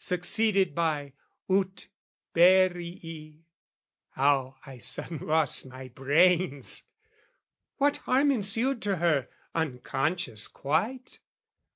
succeeded 0.00 0.74
by 0.74 1.12
"Ut 1.48 1.86
perii," 2.34 3.44
"how 4.10 4.56
I 4.66 4.78
sudden 4.78 5.18
lost 5.24 5.66
my 5.70 5.86
brains!" 5.86 6.82
What 7.76 7.98
harm 7.98 8.32
ensued 8.32 8.82
to 8.82 8.96
her 8.96 9.28
unconscious 9.54 10.48
quite? 10.48 11.20